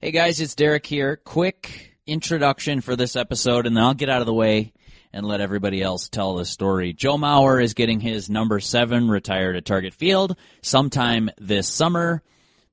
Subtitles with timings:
[0.00, 1.16] Hey guys, it's Derek here.
[1.16, 4.72] Quick introduction for this episode, and then I'll get out of the way
[5.12, 6.92] and let everybody else tell the story.
[6.92, 12.22] Joe Mauer is getting his number seven retired at Target Field sometime this summer.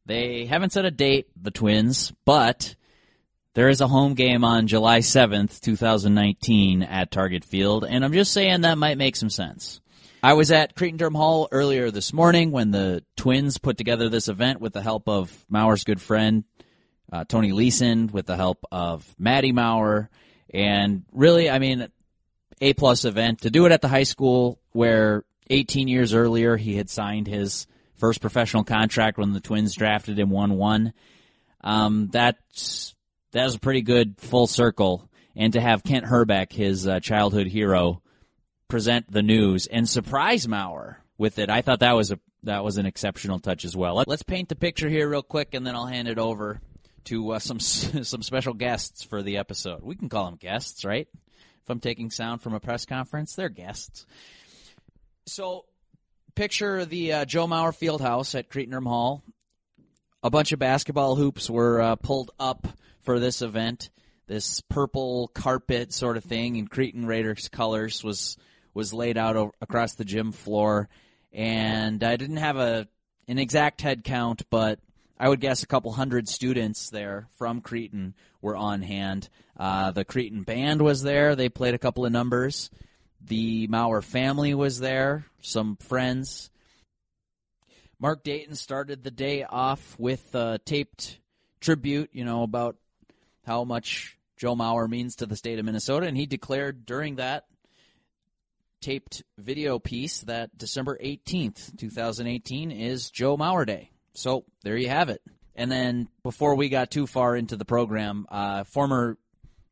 [0.06, 2.76] They haven't set a date, the Twins, but
[3.56, 8.34] there is a home game on July 7th, 2019 at Target Field, and I'm just
[8.34, 9.82] saying that might make some sense.
[10.22, 14.62] I was at Cretin-Derham Hall earlier this morning when the Twins put together this event
[14.62, 16.44] with the help of Mauer's good friend,
[17.12, 20.10] uh, Tony Leeson, with the help of Maddie Mauer,
[20.54, 21.88] and really, I mean,
[22.62, 26.76] A plus event to do it at the high school where 18 years earlier he
[26.76, 30.92] had signed his first professional contract when the Twins drafted him 1-1.
[31.62, 32.96] Um, that's,
[33.32, 35.10] that was a pretty good full circle.
[35.36, 38.02] And to have Kent Hrbek, his uh, childhood hero,
[38.68, 42.78] present the news and surprise Mauer with it, I thought that was a that was
[42.78, 44.04] an exceptional touch as well.
[44.06, 46.62] Let's paint the picture here real quick, and then I'll hand it over
[47.06, 49.84] to uh, some some special guests for the episode.
[49.84, 51.08] We can call them guests, right?
[51.14, 54.06] If I'm taking sound from a press conference, they're guests.
[55.26, 55.66] So,
[56.36, 59.24] picture the uh, Joe Mauer Fieldhouse at Cretin-Derham Hall.
[60.22, 62.68] A bunch of basketball hoops were uh, pulled up
[63.02, 63.90] for this event.
[64.28, 68.38] This purple carpet sort of thing in Cretin Raiders colors was
[68.74, 70.90] was laid out over, across the gym floor,
[71.32, 72.88] and I didn't have a
[73.28, 74.80] an exact head count, but
[75.18, 79.30] I would guess a couple hundred students there from Cretin were on hand.
[79.58, 82.70] Uh, the Cretin band was there; they played a couple of numbers.
[83.22, 86.50] The Mauer family was there, some friends.
[87.98, 91.20] Mark Dayton started the day off with a taped
[91.62, 92.76] tribute, you know, about
[93.46, 97.46] how much Joe Mauer means to the state of Minnesota, and he declared during that
[98.82, 103.90] taped video piece that December 18th, 2018 is Joe Mauer Day.
[104.16, 105.22] So there you have it.
[105.56, 109.18] And then before we got too far into the program, uh, former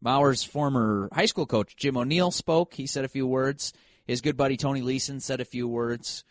[0.02, 2.73] Mauer's former high school coach Jim O'Neill spoke.
[2.73, 3.73] He said a few words.
[4.05, 6.23] His good buddy Tony Leeson said a few words.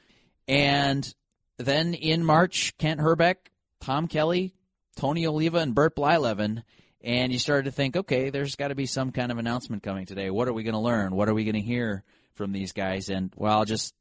[0.47, 1.13] And
[1.59, 3.37] then in March, Kent Hrbek,
[3.81, 4.55] Tom Kelly,
[4.97, 6.63] Tony Oliva, and Bert Blyleven
[7.05, 10.07] and you started to think, okay, there's got to be some kind of announcement coming
[10.07, 10.31] today.
[10.31, 11.15] What are we going to learn?
[11.15, 12.05] What are we going to hear
[12.35, 13.09] from these guys?
[13.09, 13.95] And well, I'll just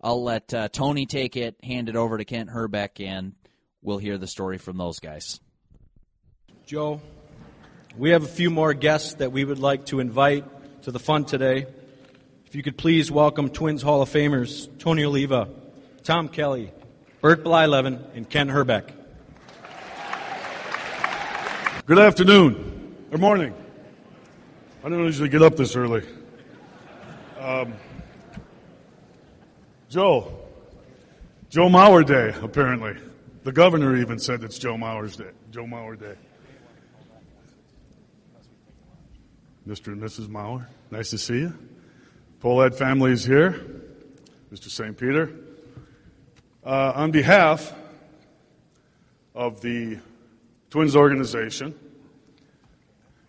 [0.00, 3.32] I'll let uh, Tony take it, hand it over to Kent Hrbek, and
[3.84, 5.38] we'll hear the story from those guys.
[6.66, 7.00] Joe,
[7.96, 10.44] we have a few more guests that we would like to invite
[10.82, 11.66] to the fun today.
[12.46, 15.48] If you could please welcome Twins Hall of Famers Tony Oliva,
[16.02, 16.72] Tom Kelly,
[17.20, 18.90] Bert Blyleven, and Ken Hrbek.
[21.86, 23.54] Good afternoon or morning.
[24.82, 26.02] I don't usually get up this early.
[27.38, 27.74] Um,
[29.90, 30.32] Joe,
[31.50, 32.96] Joe Mauer Day, apparently.
[33.44, 35.30] The governor even said it's Joe Mauer's Day.
[35.50, 36.14] Joe Mauer Day.
[39.68, 39.88] Mr.
[39.88, 40.28] and Mrs.
[40.28, 41.54] Mauer, nice to see you.
[42.42, 43.52] Pohlad family is here.
[44.50, 44.70] Mr.
[44.70, 44.96] St.
[44.96, 45.30] Peter.
[46.64, 47.74] Uh, on behalf
[49.34, 49.98] of the
[50.70, 51.74] Twins organization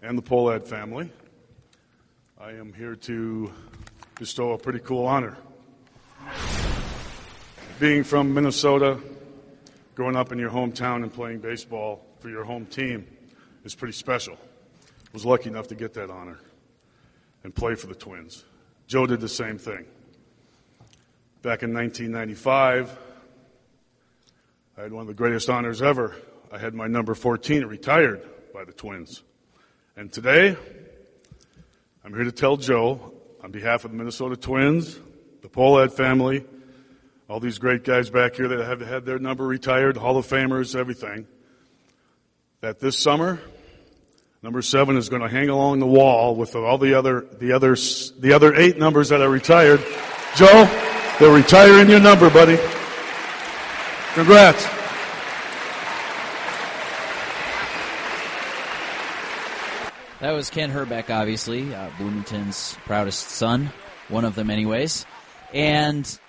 [0.02, 1.12] and the Pohlad family.
[2.40, 3.52] I am here to
[4.18, 5.38] bestow a pretty cool honor.
[7.80, 8.98] Being from Minnesota,
[9.96, 13.08] growing up in your hometown and playing baseball for your home team
[13.64, 14.36] is pretty special.
[14.36, 16.38] I was lucky enough to get that honor
[17.44, 18.44] and play for the Twins.
[18.88, 19.86] Joe did the same thing.
[21.42, 22.98] Back in 1995,
[24.78, 26.14] I had one of the greatest honors ever
[26.52, 28.22] I had my number 14 retired
[28.54, 29.24] by the Twins.
[29.98, 30.56] And today,
[32.04, 33.14] I'm here to tell Joe,
[33.44, 34.98] on behalf of the Minnesota Twins,
[35.42, 36.46] the Pohlad family,
[37.28, 40.76] all these great guys back here that have had their number retired, Hall of Famers,
[40.76, 41.26] everything,
[42.62, 43.40] that this summer,
[44.44, 47.76] number seven is going to hang along the wall with all the other, the other,
[48.20, 49.84] the other eight numbers that are retired.
[50.36, 50.66] Joe,
[51.20, 52.58] they're retiring your number, buddy.
[54.14, 54.64] Congrats.
[60.20, 63.72] That was Ken Hrbek, obviously, uh, Bloomington's proudest son,
[64.10, 65.06] one of them, anyways.
[65.54, 66.20] And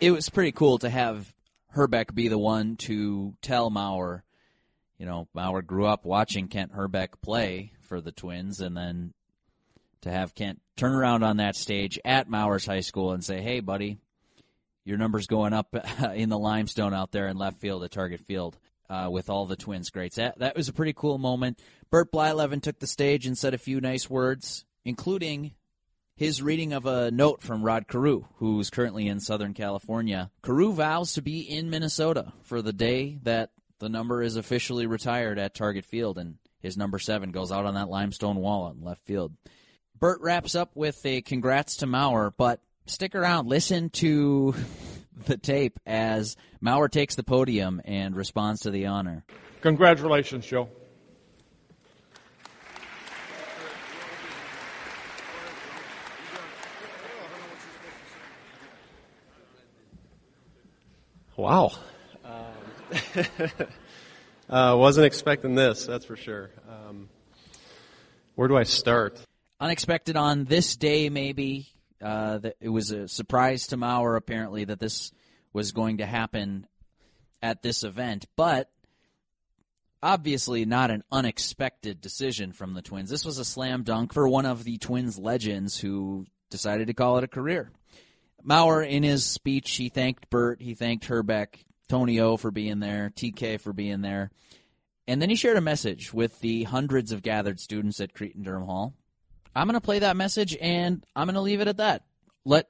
[0.00, 1.32] it was pretty cool to have
[1.74, 4.22] Hrbek be the one to tell Mauer,
[4.98, 9.12] you know, Mauer grew up watching Kent Hrbek play for the Twins, and then
[10.02, 13.60] to have Kent turn around on that stage at Mauer's high school and say, hey,
[13.60, 13.98] buddy,
[14.84, 15.74] your number's going up
[16.14, 18.56] in the limestone out there in left field at Target Field
[18.88, 20.16] uh, with all the Twins greats.
[20.16, 21.58] That, that was a pretty cool moment.
[21.90, 25.52] Bert Blyleven took the stage and said a few nice words, including
[26.16, 30.30] his reading of a note from Rod Carew, who's currently in Southern California.
[30.42, 33.50] Carew vows to be in Minnesota for the day that
[33.80, 37.74] the number is officially retired at Target Field, and his number seven goes out on
[37.74, 39.32] that limestone wall in left field.
[39.98, 44.54] Bert wraps up with a congrats to Mauer, but stick around, listen to
[45.26, 49.24] the tape as Mauer takes the podium and responds to the honor.
[49.62, 50.68] Congratulations, Joe.
[61.44, 61.72] Wow.
[62.24, 63.50] Um,
[64.48, 66.48] uh, wasn't expecting this, that's for sure.
[66.66, 67.10] Um,
[68.34, 69.20] where do I start?
[69.60, 71.68] Unexpected on this day, maybe.
[72.00, 75.12] Uh, that it was a surprise to Mauer, apparently, that this
[75.52, 76.66] was going to happen
[77.42, 78.70] at this event, but
[80.02, 83.10] obviously not an unexpected decision from the Twins.
[83.10, 87.18] This was a slam dunk for one of the Twins legends who decided to call
[87.18, 87.70] it a career.
[88.46, 93.10] Mauer, in his speech, he thanked Bert, he thanked Hrbek, Tony O for being there,
[93.14, 94.30] TK for being there,
[95.06, 98.94] and then he shared a message with the hundreds of gathered students at Cretin-Derham Hall.
[99.54, 102.04] I'm going to play that message, and I'm going to leave it at that.
[102.44, 102.68] Let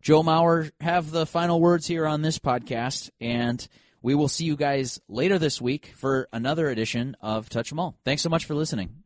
[0.00, 3.66] Joe Mauer have the final words here on this podcast, and
[4.00, 7.98] we will see you guys later this week for another edition of Touch 'em All.
[8.04, 9.02] Thanks so much for listening.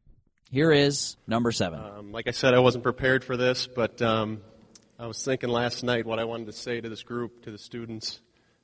[0.50, 1.80] Here is number seven.
[1.80, 4.42] Um, like I said, I wasn't prepared for this, but um,
[4.98, 7.58] I was thinking last night what I wanted to say to this group, to the
[7.58, 8.20] students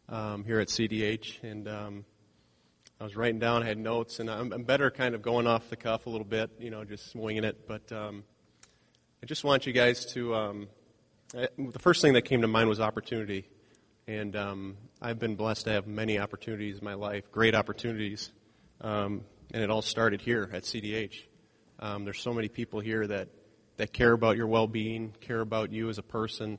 [0.08, 2.04] um, here at CDH, and um,
[3.00, 5.70] I was writing down, I had notes, and I'm, I'm, better kind of going off
[5.70, 7.66] the cuff a little bit, you know, just winging it.
[7.66, 8.24] But um,
[9.22, 10.34] I just want you guys to.
[10.34, 10.68] Um,
[11.34, 13.48] I, the first thing that came to mind was opportunity,
[14.06, 18.32] and um, I've been blessed to have many opportunities in my life, great opportunities,
[18.82, 21.22] and it all started here at CDH.
[21.80, 23.28] there's so many people here that
[23.78, 26.58] that care about your well-being, care about you as a person,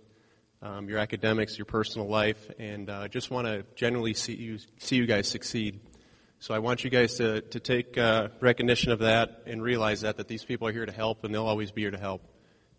[0.61, 4.95] um, your academics, your personal life, and uh, just want to generally see you see
[4.95, 5.79] you guys succeed.
[6.39, 10.17] So I want you guys to to take uh, recognition of that and realize that
[10.17, 12.21] that these people are here to help, and they'll always be here to help.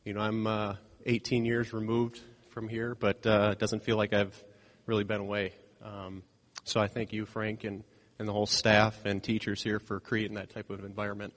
[0.04, 0.76] You know, I'm uh,
[1.06, 2.20] 18 years removed
[2.50, 4.42] from here, but uh, it doesn't feel like I've
[4.86, 5.52] really been away.
[5.82, 6.22] Um,
[6.64, 7.84] so I thank you, Frank, and
[8.18, 11.32] and the whole staff and teachers here for creating that type of environment.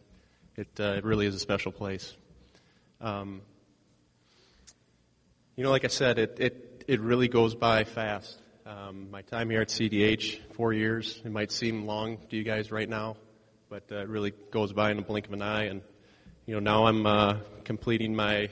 [0.55, 2.15] It uh, it really is a special place.
[3.03, 3.41] Um,
[5.57, 8.39] you know, like I said, it, it, it really goes by fast.
[8.65, 12.71] Um, my time here at CDH, four years, it might seem long to you guys
[12.71, 13.17] right now,
[13.69, 15.65] but uh, it really goes by in a blink of an eye.
[15.65, 15.81] And,
[16.45, 18.47] you know, now I'm uh, completing my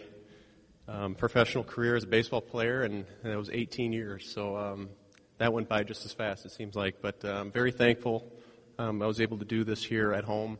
[0.86, 4.30] um, professional career as a baseball player, and, and that was 18 years.
[4.30, 4.89] So um,
[5.38, 7.01] that went by just as fast, it seems like.
[7.01, 8.30] But uh, I'm very thankful
[8.77, 10.57] um, I was able to do this here at home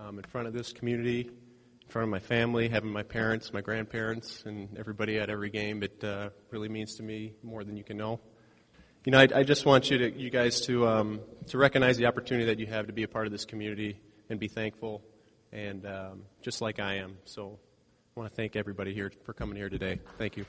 [0.00, 1.30] um, in front of this community
[1.86, 5.82] in front of my family, having my parents, my grandparents, and everybody at every game.
[5.82, 8.20] It uh, really means to me more than you can know.
[9.04, 12.06] You know, I, I just want you to, you guys to um, to recognize the
[12.06, 15.02] opportunity that you have to be a part of this community and be thankful,
[15.52, 17.18] and um, just like I am.
[17.24, 17.58] So,
[18.16, 20.00] I want to thank everybody here for coming here today.
[20.18, 20.44] Thank you.